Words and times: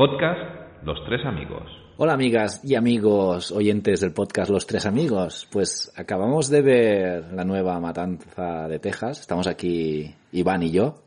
Podcast 0.00 0.40
Los 0.82 0.98
Tres 1.04 1.20
Amigos. 1.26 1.70
Hola 1.98 2.14
amigas 2.14 2.62
y 2.64 2.74
amigos 2.74 3.52
oyentes 3.52 4.00
del 4.00 4.14
podcast 4.14 4.50
Los 4.50 4.66
Tres 4.66 4.86
Amigos. 4.86 5.46
Pues 5.52 5.92
acabamos 5.94 6.48
de 6.48 6.62
ver 6.62 7.24
la 7.34 7.44
nueva 7.44 7.78
Matanza 7.80 8.66
de 8.66 8.78
Texas. 8.78 9.20
Estamos 9.20 9.46
aquí 9.46 10.10
Iván 10.32 10.62
y 10.62 10.70
yo. 10.70 11.02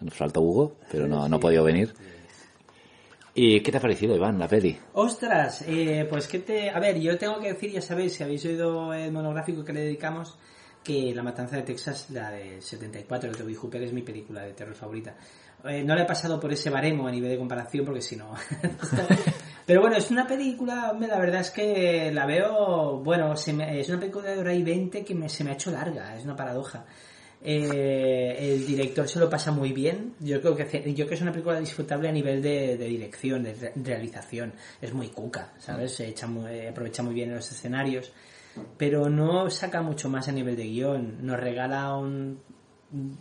Nos 0.00 0.14
falta 0.14 0.38
Hugo, 0.38 0.76
pero 0.88 1.08
no, 1.08 1.28
no 1.28 1.34
ha 1.34 1.40
podido 1.40 1.64
venir. 1.64 1.92
¿Y 3.34 3.60
qué 3.60 3.72
te 3.72 3.78
ha 3.78 3.80
parecido, 3.80 4.14
Iván, 4.14 4.38
la 4.38 4.46
peli? 4.46 4.78
Ostras, 4.92 5.64
eh, 5.66 6.06
pues 6.08 6.28
que 6.28 6.38
te... 6.38 6.70
A 6.70 6.78
ver, 6.78 7.00
yo 7.00 7.18
tengo 7.18 7.40
que 7.40 7.54
decir, 7.54 7.72
ya 7.72 7.82
sabéis, 7.82 8.12
si 8.12 8.22
habéis 8.22 8.44
oído 8.44 8.94
el 8.94 9.10
monográfico 9.10 9.64
que 9.64 9.72
le 9.72 9.80
dedicamos, 9.80 10.38
que 10.88 11.14
La 11.14 11.22
Matanza 11.22 11.56
de 11.56 11.62
Texas, 11.62 12.06
la 12.10 12.30
de 12.30 12.60
74, 12.62 13.30
de 13.30 13.36
Toby 13.38 13.54
Hooper, 13.54 13.82
es 13.82 13.92
mi 13.92 14.02
película 14.02 14.42
de 14.42 14.54
terror 14.54 14.74
favorita. 14.74 15.14
Eh, 15.64 15.82
no 15.84 15.94
la 15.94 16.02
he 16.02 16.06
pasado 16.06 16.40
por 16.40 16.52
ese 16.52 16.70
baremo 16.70 17.06
a 17.06 17.10
nivel 17.12 17.30
de 17.30 17.36
comparación, 17.38 17.84
porque 17.84 18.00
si 18.00 18.16
no... 18.16 18.32
Pero 19.66 19.82
bueno, 19.82 19.96
es 19.96 20.10
una 20.10 20.26
película, 20.26 20.96
la 20.98 21.18
verdad 21.18 21.42
es 21.42 21.50
que 21.50 22.10
la 22.10 22.24
veo, 22.24 23.00
bueno, 23.04 23.36
se 23.36 23.52
me- 23.52 23.78
es 23.78 23.88
una 23.90 24.00
película 24.00 24.30
de 24.30 24.38
hora 24.38 24.54
y 24.54 24.62
20 24.62 25.04
que 25.04 25.14
me- 25.14 25.28
se 25.28 25.44
me 25.44 25.50
ha 25.50 25.54
hecho 25.54 25.70
larga, 25.70 26.16
es 26.16 26.24
una 26.24 26.34
paradoja. 26.34 26.86
Eh, 27.42 28.36
el 28.54 28.66
director 28.66 29.06
se 29.08 29.18
lo 29.18 29.28
pasa 29.28 29.52
muy 29.52 29.72
bien. 29.72 30.14
Yo 30.20 30.40
creo 30.40 30.56
que 30.56 30.64
yo 30.64 30.94
creo 30.94 31.08
que 31.08 31.14
es 31.14 31.20
una 31.22 31.32
película 31.32 31.60
disfrutable 31.60 32.08
a 32.08 32.12
nivel 32.12 32.40
de, 32.42 32.76
de 32.78 32.86
dirección, 32.86 33.42
de 33.42 33.52
re- 33.54 33.72
realización. 33.76 34.54
Es 34.80 34.92
muy 34.94 35.08
cuca, 35.08 35.52
¿sabes? 35.58 35.94
Se 35.94 36.08
echa 36.08 36.26
muy- 36.26 36.66
aprovecha 36.66 37.02
muy 37.02 37.14
bien 37.14 37.34
los 37.34 37.50
escenarios, 37.52 38.10
pero 38.76 39.08
no 39.08 39.50
saca 39.50 39.82
mucho 39.82 40.08
más 40.08 40.28
a 40.28 40.32
nivel 40.32 40.56
de 40.56 40.64
guion. 40.64 41.26
Nos 41.26 41.38
regala 41.38 41.96
un 41.96 42.40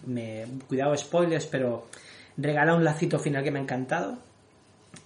me, 0.06 0.46
cuidado 0.68 0.96
spoilers, 0.96 1.46
pero 1.48 1.88
regala 2.38 2.76
un 2.76 2.84
lacito 2.84 3.20
final 3.20 3.44
que 3.44 3.52
me 3.52 3.60
ha 3.60 3.64
encantado 3.64 4.18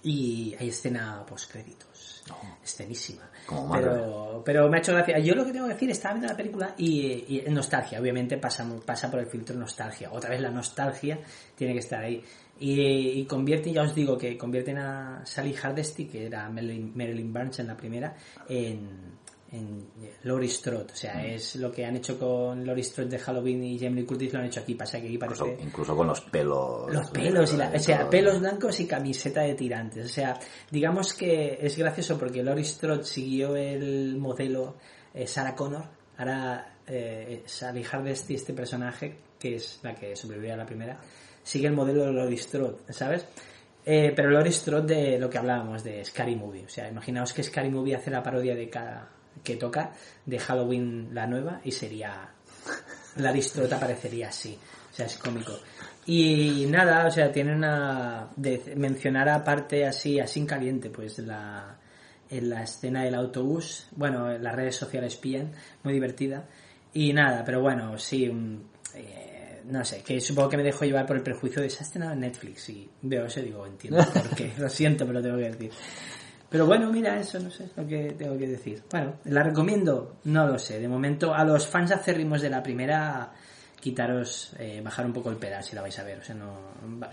y 0.02 0.54
hay 0.58 0.68
escena 0.68 1.24
post 1.26 1.50
créditos. 1.50 2.22
Escenísima. 2.62 3.28
Como 3.46 3.66
Marvel. 3.66 3.90
Pero, 3.90 4.42
pero 4.44 4.68
me 4.68 4.76
ha 4.76 4.80
hecho 4.80 4.92
gracia. 4.92 5.18
Yo 5.18 5.34
lo 5.34 5.44
que 5.44 5.52
tengo 5.52 5.66
que 5.66 5.74
decir, 5.74 5.90
estaba 5.90 6.14
viendo 6.14 6.28
la 6.28 6.36
película 6.36 6.74
y, 6.78 7.44
y 7.46 7.50
nostalgia, 7.50 8.00
obviamente 8.00 8.38
pasa, 8.38 8.66
pasa 8.86 9.10
por 9.10 9.20
el 9.20 9.26
filtro 9.26 9.56
nostalgia. 9.56 10.10
Otra 10.12 10.30
vez 10.30 10.40
la 10.40 10.50
nostalgia 10.50 11.18
tiene 11.56 11.72
que 11.72 11.80
estar 11.80 12.02
ahí. 12.02 12.22
Y, 12.60 13.20
y 13.20 13.24
convierte, 13.24 13.72
ya 13.72 13.82
os 13.82 13.94
digo 13.94 14.16
que 14.16 14.38
convierten 14.38 14.78
a 14.78 15.22
Sally 15.24 15.52
Hardesty, 15.52 16.06
que 16.06 16.26
era 16.26 16.48
Marilyn, 16.48 16.92
Marilyn 16.94 17.32
Burns 17.32 17.58
en 17.58 17.66
la 17.66 17.76
primera, 17.76 18.14
en, 18.48 19.18
en 19.52 19.86
Laurie 20.24 20.48
Strode. 20.48 20.92
O 20.92 20.96
sea, 20.96 21.24
es 21.26 21.56
lo 21.56 21.70
que 21.70 21.84
han 21.84 21.96
hecho 21.96 22.18
con 22.18 22.64
Laurie 22.66 22.82
Strode 22.84 23.10
de 23.10 23.18
Halloween 23.18 23.62
y 23.64 23.78
Jamie 23.78 24.04
Curtis 24.04 24.32
lo 24.32 24.38
han 24.40 24.46
hecho 24.46 24.60
aquí. 24.60 24.74
Pasa 24.74 25.00
que 25.00 25.06
aquí 25.08 25.18
parece... 25.18 25.44
Incluso, 25.44 25.62
incluso 25.68 25.96
con 25.96 26.06
los 26.06 26.20
pelos. 26.22 26.92
Los 26.92 27.10
pelos, 27.10 27.52
y 27.52 27.56
la- 27.56 27.70
o 27.74 27.78
sea, 27.78 28.08
pelos 28.08 28.40
blancos 28.40 28.80
y 28.80 28.86
camiseta 28.86 29.42
de 29.42 29.54
tirantes. 29.54 30.06
O 30.06 30.08
sea, 30.08 30.38
digamos 30.70 31.12
que 31.14 31.58
es 31.60 31.76
gracioso 31.76 32.18
porque 32.18 32.42
Laurie 32.42 32.64
Strode 32.64 33.04
siguió 33.04 33.54
el 33.56 34.16
modelo 34.16 34.76
eh, 35.14 35.26
Sarah 35.26 35.54
Connor. 35.54 35.84
Ahora 36.16 36.76
eh, 36.86 37.42
Sally 37.46 37.82
Hardesty, 37.84 38.34
este 38.34 38.52
personaje, 38.52 39.16
que 39.38 39.56
es 39.56 39.80
la 39.82 39.94
que 39.94 40.16
sobrevivió 40.16 40.54
a 40.54 40.56
la 40.56 40.66
primera, 40.66 40.98
sigue 41.42 41.66
el 41.66 41.74
modelo 41.74 42.04
de 42.06 42.12
Laurie 42.12 42.38
Strode, 42.38 42.76
¿sabes? 42.90 43.26
Eh, 43.84 44.12
pero 44.14 44.30
Laurie 44.30 44.52
Strode 44.52 44.94
de 44.94 45.18
lo 45.18 45.28
que 45.28 45.38
hablábamos, 45.38 45.82
de 45.82 46.04
Scary 46.04 46.36
Movie. 46.36 46.64
O 46.64 46.68
sea, 46.68 46.88
imaginaos 46.88 47.32
que 47.32 47.42
Scary 47.42 47.68
Movie 47.70 47.96
hace 47.96 48.10
la 48.10 48.22
parodia 48.22 48.54
de 48.54 48.68
cada 48.70 49.08
que 49.42 49.56
toca 49.56 49.92
de 50.24 50.38
Halloween 50.38 51.10
la 51.12 51.26
nueva 51.26 51.60
y 51.64 51.72
sería 51.72 52.30
la 53.16 53.32
distrota 53.32 53.76
aparecería 53.76 54.28
así. 54.28 54.58
O 54.90 54.94
sea, 54.94 55.06
es 55.06 55.16
cómico. 55.18 55.52
Y 56.06 56.66
nada, 56.68 57.06
o 57.06 57.10
sea, 57.10 57.32
tiene 57.32 57.54
una... 57.54 58.28
De 58.36 58.74
mencionar 58.76 59.28
aparte 59.28 59.86
así, 59.86 60.20
así 60.20 60.40
en 60.40 60.46
caliente, 60.46 60.90
pues 60.90 61.18
la, 61.18 61.76
en 62.28 62.50
la 62.50 62.62
escena 62.62 63.04
del 63.04 63.14
autobús, 63.14 63.86
bueno, 63.92 64.30
en 64.30 64.42
las 64.42 64.54
redes 64.54 64.76
sociales 64.76 65.16
pillan, 65.16 65.52
muy 65.82 65.94
divertida. 65.94 66.44
Y 66.94 67.12
nada, 67.12 67.42
pero 67.44 67.60
bueno, 67.60 67.98
sí, 67.98 68.30
eh, 68.94 69.62
no 69.64 69.84
sé, 69.84 70.02
que 70.02 70.20
supongo 70.20 70.50
que 70.50 70.56
me 70.56 70.62
dejo 70.62 70.84
llevar 70.84 71.06
por 71.06 71.16
el 71.16 71.22
prejuicio 71.22 71.62
de 71.62 71.68
esa 71.68 71.84
escena 71.84 72.12
en 72.12 72.20
Netflix 72.20 72.68
y 72.68 72.88
veo 73.02 73.26
eso 73.26 73.40
digo, 73.40 73.66
entiendo 73.66 74.04
por 74.12 74.34
qué, 74.34 74.52
lo 74.58 74.68
siento, 74.68 75.06
pero 75.06 75.22
tengo 75.22 75.38
que 75.38 75.50
decir. 75.50 75.70
Pero 76.52 76.66
bueno, 76.66 76.92
mira, 76.92 77.18
eso 77.18 77.40
no 77.40 77.50
sé 77.50 77.70
lo 77.74 77.86
que 77.86 78.12
tengo 78.12 78.36
que 78.36 78.46
decir. 78.46 78.82
Bueno, 78.90 79.14
¿la 79.24 79.42
recomiendo? 79.42 80.18
No 80.24 80.46
lo 80.46 80.58
sé. 80.58 80.78
De 80.78 80.86
momento, 80.86 81.34
a 81.34 81.44
los 81.44 81.66
fans 81.66 81.92
acérrimos 81.92 82.42
de 82.42 82.50
la 82.50 82.62
primera, 82.62 83.32
quitaros, 83.80 84.52
eh, 84.58 84.82
bajar 84.84 85.06
un 85.06 85.14
poco 85.14 85.30
el 85.30 85.36
pedal 85.36 85.64
si 85.64 85.74
la 85.74 85.80
vais 85.80 85.98
a 85.98 86.04
ver. 86.04 86.18
O 86.18 86.22
sea, 86.22 86.34
no, 86.34 86.52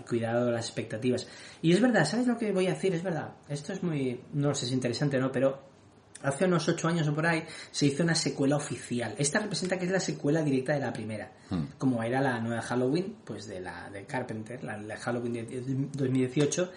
cuidado 0.06 0.50
las 0.50 0.66
expectativas. 0.66 1.26
Y 1.62 1.72
es 1.72 1.80
verdad, 1.80 2.04
¿sabes 2.04 2.26
lo 2.26 2.36
que 2.36 2.52
voy 2.52 2.66
a 2.66 2.74
decir? 2.74 2.94
Es 2.94 3.02
verdad. 3.02 3.30
Esto 3.48 3.72
es 3.72 3.82
muy, 3.82 4.20
no 4.34 4.54
sé 4.54 4.66
si 4.66 4.66
es 4.66 4.74
interesante 4.74 5.16
o 5.16 5.20
no, 5.20 5.32
pero 5.32 5.70
hace 6.22 6.44
unos 6.44 6.68
ocho 6.68 6.88
años 6.88 7.08
o 7.08 7.14
por 7.14 7.26
ahí 7.26 7.42
se 7.70 7.86
hizo 7.86 8.02
una 8.02 8.14
secuela 8.14 8.56
oficial. 8.56 9.14
Esta 9.16 9.38
representa 9.38 9.78
que 9.78 9.86
es 9.86 9.90
la 9.90 10.00
secuela 10.00 10.42
directa 10.42 10.74
de 10.74 10.80
la 10.80 10.92
primera. 10.92 11.32
Como 11.78 12.02
era 12.02 12.20
la 12.20 12.38
nueva 12.40 12.60
Halloween, 12.60 13.16
pues 13.24 13.46
de 13.46 13.60
la 13.60 13.88
de 13.88 14.04
Carpenter, 14.04 14.62
la, 14.62 14.76
la 14.76 14.98
Halloween 14.98 15.32
de 15.32 15.62
2018, 15.94 16.70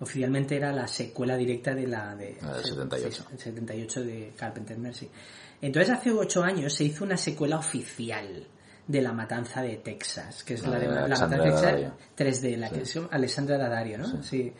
oficialmente 0.00 0.56
era 0.56 0.72
la 0.72 0.86
secuela 0.88 1.36
directa 1.36 1.74
de 1.74 1.86
la 1.86 2.14
de 2.16 2.36
La 2.42 2.54
del 2.56 2.64
78. 2.64 3.26
el 3.32 3.38
78 3.38 4.02
de 4.04 4.32
Carpenter 4.36 4.78
Mercy. 4.78 5.08
Entonces 5.62 5.90
hace 5.94 6.10
ocho 6.10 6.42
años 6.42 6.72
se 6.72 6.84
hizo 6.84 7.04
una 7.04 7.16
secuela 7.16 7.58
oficial 7.58 8.46
de 8.86 9.02
La 9.02 9.12
Matanza 9.12 9.62
de 9.62 9.76
Texas, 9.76 10.42
que 10.42 10.54
es 10.54 10.62
La 10.62 10.70
la, 10.70 10.78
de 10.78 10.88
de 10.88 10.94
La 10.94 11.00
Matanza 11.18 11.36
de. 11.36 11.90
Texas 12.16 12.42
3D, 12.42 12.56
la 12.56 12.70
que 12.70 12.80
es 12.82 12.98
Alessandra 13.10 13.58
Daddario, 13.58 13.98
¿no? 13.98 14.22
Sí. 14.22 14.52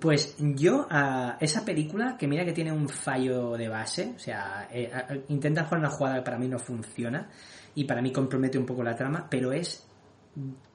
Pues 0.00 0.34
yo 0.38 0.86
a 0.90 1.38
esa 1.40 1.64
película, 1.64 2.16
que 2.18 2.26
mira 2.26 2.44
que 2.44 2.52
tiene 2.52 2.72
un 2.72 2.88
fallo 2.88 3.52
de 3.52 3.68
base, 3.68 4.14
o 4.16 4.18
sea, 4.18 4.68
eh, 4.72 4.90
a- 4.92 5.12
a- 5.12 5.16
intenta 5.28 5.62
jugar 5.64 5.78
una 5.78 5.90
jugada 5.90 6.16
que 6.16 6.22
para 6.22 6.38
mí 6.38 6.48
no 6.48 6.58
funciona 6.58 7.30
y 7.76 7.84
para 7.84 8.02
mí 8.02 8.10
compromete 8.12 8.58
un 8.58 8.66
poco 8.66 8.82
la 8.82 8.96
trama, 8.96 9.28
pero 9.30 9.52
es 9.52 9.86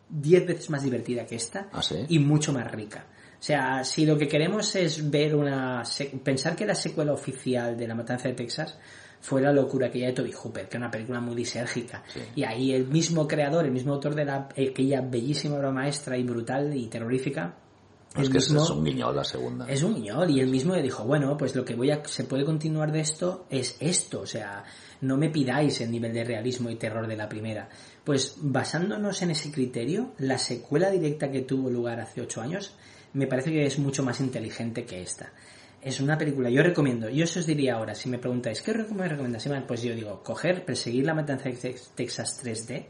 10 0.09 0.47
veces 0.47 0.69
más 0.69 0.83
divertida 0.83 1.25
que 1.25 1.35
esta 1.35 1.67
¿Ah, 1.73 1.81
sí? 1.83 2.05
y 2.07 2.19
mucho 2.19 2.53
más 2.53 2.71
rica. 2.71 3.05
O 3.41 3.43
sea, 3.43 3.83
si 3.83 4.05
lo 4.05 4.15
que 4.19 4.27
queremos 4.27 4.75
es 4.75 5.09
ver 5.09 5.35
una... 5.35 5.81
pensar 6.23 6.55
que 6.55 6.63
la 6.63 6.75
secuela 6.75 7.11
oficial 7.11 7.75
de 7.75 7.87
La 7.87 7.95
Matanza 7.95 8.27
de 8.27 8.35
Texas 8.35 8.77
fue 9.19 9.41
la 9.41 9.51
locura 9.51 9.87
aquella 9.87 10.07
de 10.07 10.13
Toby 10.13 10.31
Hooper, 10.31 10.69
que 10.69 10.77
era 10.77 10.85
una 10.85 10.91
película 10.91 11.19
muy 11.19 11.35
lisérgica. 11.35 12.03
Y 12.35 12.43
ahí 12.43 12.71
el 12.71 12.85
mismo 12.87 13.27
creador, 13.27 13.65
el 13.65 13.71
mismo 13.71 13.93
autor 13.93 14.13
de 14.13 14.25
la, 14.25 14.47
aquella 14.51 15.01
bellísima 15.01 15.55
obra 15.57 15.71
maestra 15.71 16.17
y 16.17 16.23
brutal 16.23 16.75
y 16.75 16.85
terrorífica, 16.87 17.55
Es 18.15 18.29
que 18.29 18.37
es, 18.37 18.51
mismo- 18.51 18.63
es 18.63 18.69
un 18.69 18.83
guiñol 18.83 19.15
la 19.15 19.23
segunda. 19.23 19.65
es 19.67 19.81
un 19.81 19.95
guiñol 19.95 20.29
y 20.29 20.39
él 20.39 20.47
mismo 20.47 20.75
le 20.75 20.83
dijo, 20.83 21.03
bueno, 21.03 21.35
pues 21.35 21.55
lo 21.55 21.65
que 21.65 21.73
voy 21.75 21.89
a, 21.89 22.03
se 22.05 22.25
puede 22.25 22.45
continuar 22.45 22.91
de 22.91 22.99
esto 22.99 23.45
es 23.49 23.75
esto, 23.79 24.21
o 24.21 24.27
sea, 24.27 24.63
no 25.01 25.17
me 25.17 25.29
pidáis 25.31 25.81
el 25.81 25.89
nivel 25.89 26.13
de 26.13 26.23
realismo 26.23 26.69
y 26.69 26.75
terror 26.75 27.07
de 27.07 27.15
la 27.17 27.27
primera. 27.29 27.69
Pues 28.03 28.35
basándonos 28.39 29.21
en 29.23 29.31
ese 29.31 29.51
criterio, 29.51 30.13
la 30.19 30.37
secuela 30.37 30.91
directa 30.91 31.31
que 31.31 31.41
tuvo 31.41 31.69
lugar 31.71 31.99
hace 31.99 32.21
ocho 32.21 32.41
años 32.41 32.75
me 33.13 33.27
parece 33.27 33.51
que 33.51 33.65
es 33.65 33.77
mucho 33.79 34.03
más 34.03 34.19
inteligente 34.19 34.85
que 34.85 35.01
esta. 35.01 35.31
Es 35.81 35.99
una 35.99 36.17
película, 36.17 36.49
yo 36.49 36.61
recomiendo, 36.61 37.09
yo 37.09 37.23
os 37.25 37.45
diría 37.45 37.73
ahora, 37.75 37.95
si 37.95 38.07
me 38.07 38.19
preguntáis, 38.19 38.61
¿qué 38.61 38.71
me 38.73 39.07
recomendáis? 39.07 39.45
Iván? 39.47 39.65
Pues 39.67 39.81
yo 39.81 39.95
digo, 39.95 40.21
coger, 40.23 40.63
perseguir 40.63 41.05
la 41.05 41.15
matanza 41.15 41.45
de 41.49 41.55
Tex- 41.55 41.89
Texas 41.95 42.39
3D, 42.43 42.85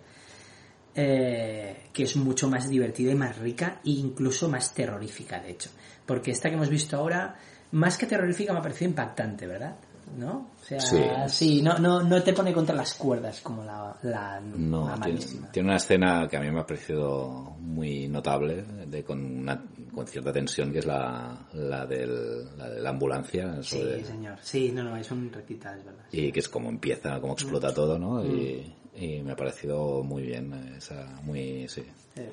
eh, 0.93 1.83
que 1.93 2.03
es 2.03 2.15
mucho 2.17 2.49
más 2.49 2.67
divertida 2.67 3.11
y 3.11 3.15
más 3.15 3.37
rica 3.37 3.79
e 3.85 3.91
incluso 3.91 4.49
más 4.49 4.73
terrorífica, 4.73 5.39
de 5.39 5.51
hecho. 5.51 5.69
Porque 6.05 6.31
esta 6.31 6.49
que 6.49 6.55
hemos 6.55 6.69
visto 6.69 6.97
ahora, 6.97 7.35
más 7.71 7.97
que 7.97 8.05
terrorífica, 8.07 8.51
me 8.51 8.59
ha 8.59 8.61
parecido 8.61 8.89
impactante, 8.89 9.47
¿verdad? 9.47 9.75
¿No? 10.17 10.49
O 10.61 10.65
sea, 10.65 10.81
Sí. 10.81 10.97
sí, 11.29 11.61
no, 11.61 11.77
no, 11.79 12.03
no 12.03 12.21
te 12.21 12.33
pone 12.33 12.51
contra 12.51 12.75
las 12.75 12.95
cuerdas 12.95 13.39
como 13.39 13.63
la, 13.63 13.95
la, 14.01 14.41
No, 14.41 14.89
la 14.89 14.99
tiene, 14.99 15.19
tiene 15.53 15.69
una 15.69 15.77
escena 15.77 16.27
que 16.29 16.35
a 16.35 16.41
mí 16.41 16.51
me 16.51 16.59
ha 16.59 16.65
parecido 16.65 17.55
muy 17.61 18.09
notable, 18.09 18.65
de, 18.87 19.05
con, 19.05 19.23
una, 19.23 19.63
con 19.93 20.07
cierta 20.07 20.31
tensión, 20.31 20.71
que 20.71 20.79
es 20.79 20.85
la, 20.85 21.47
la, 21.53 21.85
del, 21.85 22.57
la 22.57 22.69
de 22.69 22.79
la 22.81 22.89
ambulancia. 22.89 23.61
Sí, 23.61 23.83
señor. 24.05 24.37
Sí, 24.41 24.71
no, 24.73 24.83
no, 24.83 24.95
es 24.97 25.09
un 25.11 25.31
recital, 25.31 25.79
es 25.79 25.85
verdad. 25.85 26.05
y 26.11 26.31
que 26.31 26.39
es 26.39 26.49
como 26.49 26.69
empieza, 26.69 27.19
como 27.19 27.33
Mm. 27.33 27.37
explota 27.37 27.73
todo, 27.73 27.97
¿no? 27.99 28.25
Y, 28.25 28.73
y 28.95 29.21
me 29.21 29.31
ha 29.33 29.35
parecido 29.35 30.03
muy 30.03 30.23
bien, 30.23 30.53
esa, 30.77 31.05
muy, 31.23 31.67
sí, 31.67 31.83
Eh, 32.15 32.29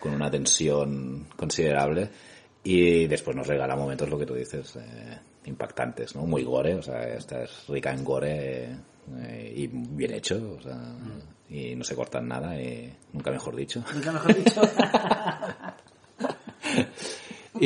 con 0.00 0.12
una 0.14 0.30
tensión 0.30 1.26
considerable. 1.36 2.08
Y 2.62 3.06
después 3.06 3.36
nos 3.36 3.46
regala 3.46 3.76
momentos, 3.76 4.08
lo 4.08 4.18
que 4.18 4.24
tú 4.26 4.34
dices, 4.34 4.76
eh, 4.76 5.18
impactantes, 5.44 6.14
¿no? 6.16 6.22
Muy 6.26 6.42
gore, 6.44 6.74
o 6.76 6.82
sea, 6.82 7.06
esta 7.08 7.42
es 7.44 7.66
rica 7.68 7.92
en 7.92 8.02
gore 8.04 8.68
eh, 9.18 9.52
y 9.54 9.66
bien 9.66 10.14
hecho, 10.14 10.56
o 10.58 10.62
sea, 10.62 10.80
y 11.50 11.76
no 11.76 11.84
se 11.84 11.94
cortan 11.94 12.26
nada, 12.26 12.58
y 12.58 12.90
nunca 13.12 13.30
mejor 13.30 13.54
dicho. 13.54 13.84
nunca 13.94 14.12
mejor 14.12 14.34
dicho. 14.34 14.62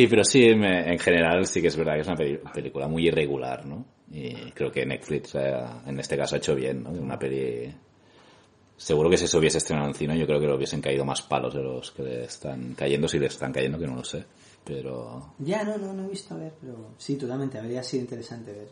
Y 0.01 0.07
pero 0.07 0.23
sí, 0.25 0.55
me- 0.55 0.93
en 0.93 0.99
general 0.99 1.45
sí 1.47 1.61
que 1.61 1.69
es 1.69 1.77
verdad 1.77 1.95
que 1.95 2.01
es 2.01 2.07
una 2.07 2.17
peli- 2.17 2.41
película 2.55 2.87
muy 2.87 3.07
irregular, 3.09 3.67
¿no? 3.67 3.85
Y 4.13 4.33
creo 4.53 4.71
que 4.71 4.87
Netflix 4.87 5.35
en 5.35 5.99
este 5.99 6.17
caso 6.17 6.35
ha 6.35 6.39
hecho 6.39 6.55
bien, 6.55 6.83
¿no? 6.83 6.91
Una 6.91 7.19
peli... 7.19 7.75
Seguro 8.77 9.11
que 9.11 9.17
si 9.17 9.27
se 9.27 9.37
hubiese 9.37 9.59
estrenado 9.59 9.89
en 9.89 9.95
cine 9.95 10.17
yo 10.17 10.25
creo 10.27 10.39
que 10.39 10.47
le 10.47 10.55
hubiesen 10.55 10.81
caído 10.81 11.05
más 11.05 11.21
palos 11.23 11.53
de 11.53 11.63
los 11.65 11.91
que 11.91 12.03
le 12.05 12.25
están 12.25 12.75
cayendo, 12.75 13.09
si 13.09 13.19
le 13.19 13.27
están 13.27 13.53
cayendo, 13.53 13.77
que 13.77 13.89
no 13.89 13.97
lo 13.97 14.05
sé. 14.05 14.25
pero 14.65 15.35
Ya, 15.41 15.65
no, 15.65 15.77
no, 15.79 15.93
no 15.93 16.05
he 16.05 16.11
visto 16.11 16.35
a 16.35 16.39
ver, 16.39 16.53
pero 16.61 16.91
sí, 16.97 17.17
totalmente, 17.17 17.59
habría 17.59 17.83
sido 17.83 18.03
interesante 18.03 18.53
ver. 18.53 18.69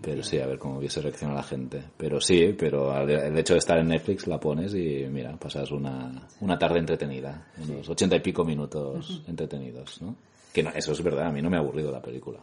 pero 0.00 0.22
sí, 0.22 0.38
a 0.38 0.46
ver 0.46 0.58
cómo 0.58 0.78
hubiese 0.78 1.02
reaccionado 1.02 1.36
la 1.38 1.44
gente. 1.44 1.82
Pero 1.98 2.18
sí, 2.18 2.54
pero 2.58 2.96
el 3.06 3.36
hecho 3.38 3.52
de 3.52 3.58
estar 3.58 3.78
en 3.78 3.88
Netflix 3.88 4.26
la 4.26 4.40
pones 4.40 4.74
y 4.74 5.04
mira, 5.10 5.36
pasas 5.36 5.70
una, 5.70 6.26
una 6.40 6.58
tarde 6.58 6.78
entretenida, 6.78 7.48
unos 7.62 7.86
ochenta 7.90 8.16
y 8.16 8.20
pico 8.20 8.44
minutos 8.46 9.20
entretenidos, 9.28 10.00
¿no? 10.00 10.16
Que 10.52 10.62
no, 10.62 10.70
eso 10.70 10.92
es 10.92 11.02
verdad, 11.02 11.26
a 11.26 11.32
mí 11.32 11.40
no 11.40 11.50
me 11.50 11.56
ha 11.56 11.60
aburrido 11.60 11.90
la 11.90 12.02
película. 12.02 12.38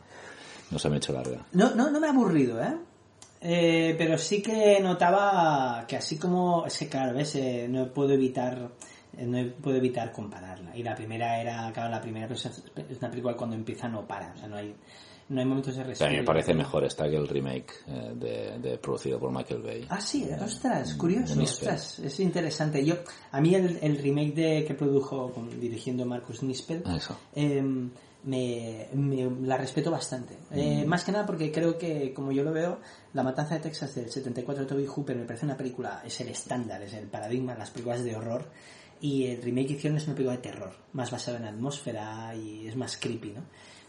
No 0.71 0.79
se 0.79 0.89
me 0.89 0.95
ha 0.95 0.97
hecho 0.97 1.13
larga. 1.13 1.45
No, 1.53 1.75
no, 1.75 1.89
no 1.89 1.99
me 1.99 2.07
ha 2.07 2.11
aburrido, 2.11 2.61
¿eh? 2.61 2.75
Eh, 3.41 3.95
pero 3.97 4.17
sí 4.17 4.41
que 4.41 4.79
notaba 4.81 5.85
que 5.87 5.95
así 5.95 6.17
como 6.17 6.65
es 6.65 6.77
que 6.77 6.89
claro 6.89 7.13
ves 7.13 7.35
Eh, 7.35 7.67
no 7.69 7.87
puedo 7.87 8.11
evitar 8.11 8.69
eh, 9.17 9.25
no 9.25 9.49
puedo 9.61 9.77
evitar 9.77 10.11
compararla 10.11 10.75
y 10.75 10.83
la 10.83 10.93
primera 10.93 11.39
era 11.39 11.71
claro 11.71 11.89
la 11.89 12.01
primera 12.01 12.27
es 12.27 12.97
una 12.99 13.09
película 13.09 13.37
cuando 13.37 13.55
empieza 13.55 13.87
no 13.87 14.05
para 14.05 14.33
o 14.33 14.37
sea 14.37 14.47
no 14.49 14.57
hay 14.57 14.75
no 15.29 15.39
hay 15.39 15.45
momentos 15.45 15.75
de 15.75 15.81
O 15.81 15.83
sea, 15.83 15.85
a 15.85 15.89
respiro 15.89 16.11
mí 16.11 16.17
me 16.17 16.23
parece 16.23 16.53
mejor 16.53 16.83
esta 16.83 17.09
que 17.09 17.15
el 17.15 17.27
remake 17.27 17.71
eh, 17.87 18.13
de, 18.15 18.59
de- 18.59 18.77
producido 18.77 19.19
por 19.19 19.31
Michael 19.31 19.61
Bay. 19.61 19.85
Ah, 19.89 20.01
sí, 20.01 20.27
ostras, 20.43 20.93
curioso, 20.95 21.33
de 21.35 21.39
Nispel. 21.41 21.69
ostras, 21.69 21.99
es 21.99 22.19
interesante. 22.19 22.83
Yo, 22.83 22.95
a 23.31 23.39
mí 23.39 23.53
el, 23.55 23.77
el 23.81 23.97
remake 23.97 24.33
de 24.33 24.65
que 24.65 24.73
produjo 24.73 25.31
con- 25.31 25.59
dirigiendo 25.59 26.05
Marcus 26.05 26.43
Nispel, 26.43 26.83
eh, 27.35 27.61
me, 28.23 28.87
me- 28.93 29.47
la 29.47 29.57
respeto 29.57 29.89
bastante. 29.91 30.35
Eh, 30.51 30.83
Más 30.85 31.03
que 31.03 31.11
nada 31.11 31.25
porque 31.25 31.51
creo 31.51 31.77
que, 31.77 32.13
como 32.13 32.31
yo 32.31 32.43
lo 32.43 32.51
veo, 32.51 32.79
La 33.13 33.23
Matanza 33.23 33.55
de 33.55 33.61
Texas 33.61 33.95
del 33.95 34.09
74 34.11 34.63
de 34.63 34.69
Toby 34.69 34.85
Hooper 34.87 35.15
me 35.15 35.25
parece 35.25 35.45
una 35.45 35.55
película, 35.55 36.01
es 36.05 36.19
el 36.21 36.27
estándar, 36.29 36.81
es 36.81 36.93
el 36.93 37.07
paradigma 37.07 37.53
de 37.53 37.59
las 37.59 37.69
películas 37.71 38.03
de 38.03 38.15
horror. 38.15 38.45
Y 39.01 39.27
el 39.27 39.41
remake 39.41 39.67
que 39.67 39.73
hicieron 39.75 39.97
es 39.97 40.05
una 40.07 40.15
película 40.15 40.35
de 40.35 40.41
terror, 40.43 40.73
más 40.91 41.09
basada 41.09 41.37
en 41.37 41.45
atmósfera 41.45 42.35
y 42.35 42.67
es 42.67 42.75
más 42.75 42.97
creepy, 42.97 43.29
¿no? 43.31 43.43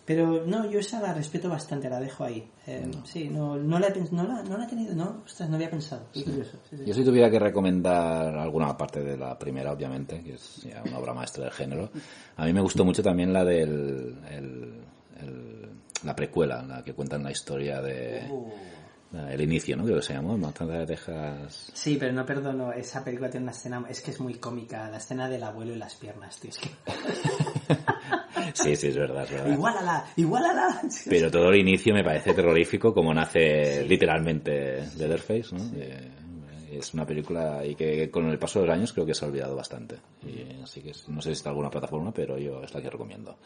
Pero 0.06 0.44
no, 0.46 0.68
yo 0.68 0.80
esa 0.80 1.00
la 1.00 1.14
respeto 1.14 1.48
bastante, 1.48 1.88
la 1.88 2.00
dejo 2.00 2.24
ahí. 2.24 2.48
Eh, 2.66 2.90
Sí, 3.04 3.28
no, 3.28 3.56
no, 3.56 3.78
la 3.78 3.88
he, 3.88 3.94
no, 4.10 4.24
la, 4.24 4.42
no 4.42 4.56
la 4.58 4.64
he 4.64 4.68
tenido, 4.68 4.94
no, 4.94 5.22
ostras, 5.24 5.48
no 5.48 5.56
había 5.56 5.70
pensado. 5.70 6.06
Curioso. 6.12 6.58
sí, 6.68 6.76
sí. 6.78 6.84
Yo 6.84 6.94
si 6.94 7.04
tuviera 7.04 7.30
que 7.30 7.38
recomendar 7.38 8.34
alguna 8.36 8.76
parte 8.76 9.02
de 9.02 9.16
la 9.16 9.38
primera, 9.38 9.70
obviamente, 9.72 10.20
que 10.22 10.34
es 10.34 10.62
ya 10.62 10.82
una 10.84 10.98
obra 10.98 11.14
maestra 11.14 11.44
del 11.44 11.52
género, 11.52 11.90
a 12.36 12.44
mí 12.44 12.52
me 12.52 12.60
gustó 12.60 12.84
mucho 12.84 13.02
también 13.02 13.32
la 13.32 13.44
del 13.44 14.16
el- 14.30 14.74
el- 15.20 15.68
la 16.02 16.16
precuela, 16.16 16.62
la 16.62 16.82
que 16.82 16.94
cuentan 16.94 17.22
la 17.22 17.30
historia 17.30 17.80
de 17.82 18.26
Uh. 18.30 18.50
el 19.28 19.40
inicio, 19.42 19.76
¿no? 19.76 19.84
Creo 19.84 19.96
que 19.96 20.02
se 20.06 20.14
llamó, 20.14 20.38
Matanza 20.38 20.74
de 20.78 20.86
Texas. 20.86 21.70
Sí, 21.74 21.96
pero 22.00 22.12
no 22.12 22.24
perdono, 22.24 22.72
esa 22.72 23.04
película 23.04 23.28
tiene 23.28 23.44
una 23.44 23.52
escena, 23.52 23.84
es 23.88 24.00
que 24.00 24.12
es 24.12 24.20
muy 24.20 24.34
cómica, 24.34 24.88
la 24.90 24.96
escena 24.96 25.28
del 25.28 25.42
abuelo 25.42 25.72
y 25.74 25.76
las 25.76 25.94
piernas, 25.96 26.38
tío, 26.38 26.50
es 26.50 26.58
que... 26.58 26.70
Sí, 28.54 28.76
sí, 28.76 28.88
es 28.88 28.96
verdad, 28.96 29.24
es 29.24 29.30
verdad. 29.30 29.52
igualala, 29.52 30.04
igualala. 30.16 30.80
Pero 31.08 31.30
todo 31.30 31.48
el 31.50 31.56
inicio 31.60 31.94
me 31.94 32.04
parece 32.04 32.34
terrorífico, 32.34 32.92
como 32.94 33.12
nace 33.14 33.84
literalmente 33.86 34.84
Leatherface, 34.96 35.54
¿no? 35.54 35.64
Eh, 35.76 36.10
Es 36.72 36.94
una 36.94 37.04
película 37.04 37.64
y 37.66 37.74
que 37.74 38.10
con 38.10 38.26
el 38.28 38.38
paso 38.38 38.60
de 38.60 38.66
los 38.66 38.74
años 38.76 38.92
creo 38.92 39.04
que 39.04 39.12
se 39.14 39.24
ha 39.24 39.28
olvidado 39.28 39.56
bastante. 39.56 39.96
Y 40.24 40.62
así 40.62 40.80
que 40.80 40.92
no 41.08 41.20
sé 41.20 41.30
si 41.30 41.32
está 41.32 41.48
en 41.48 41.54
alguna 41.54 41.70
plataforma, 41.70 42.12
pero 42.12 42.38
yo 42.38 42.62
es 42.62 42.72
la 42.72 42.80
que 42.80 42.88
recomiendo. 42.90 43.36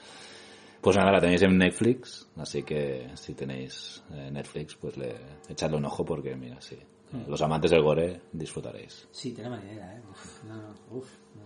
Pues 0.83 0.97
nada, 0.99 1.11
la 1.11 1.21
tenéis 1.21 1.41
en 1.41 1.57
Netflix, 1.57 2.29
así 2.37 2.63
que 2.63 3.09
si 3.15 3.33
tenéis 3.35 4.03
eh, 4.13 4.31
Netflix, 4.31 4.75
pues 4.75 4.99
le 4.99 5.15
echadle 5.49 5.79
un 5.79 5.87
ojo 5.87 6.05
porque, 6.05 6.37
mira, 6.37 6.61
sí, 6.61 6.79
los 7.27 7.41
amantes 7.41 7.71
del 7.71 7.83
gore 7.83 8.21
disfrutaréis. 8.33 9.09
Sí, 9.11 9.33
tiene 9.33 9.49
manera, 9.49 9.97
eh. 9.97 10.03
Uf, 10.11 10.45
no, 10.45 10.57
no, 10.57 10.75
uf, 10.91 11.09
no. 11.37 11.43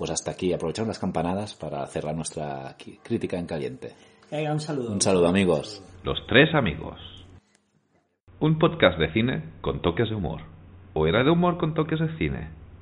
Pues 0.00 0.12
hasta 0.12 0.30
aquí, 0.30 0.50
aprovechamos 0.54 0.88
las 0.88 0.98
campanadas 0.98 1.52
para 1.52 1.86
cerrar 1.86 2.16
nuestra 2.16 2.74
crítica 3.02 3.38
en 3.38 3.44
caliente. 3.44 3.92
Venga, 4.30 4.50
un 4.50 4.58
saludo. 4.58 4.92
Un 4.92 5.02
saludo 5.02 5.28
amigos. 5.28 5.84
Los 6.04 6.16
tres 6.26 6.54
amigos. 6.54 6.98
Un 8.38 8.58
podcast 8.58 8.98
de 8.98 9.12
cine 9.12 9.44
con 9.60 9.82
toques 9.82 10.08
de 10.08 10.14
humor. 10.14 10.40
¿O 10.94 11.06
era 11.06 11.22
de 11.22 11.28
humor 11.28 11.58
con 11.58 11.74
toques 11.74 12.00
de 12.00 12.16
cine? 12.16 12.48